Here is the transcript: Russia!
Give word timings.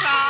Russia! 0.00 0.27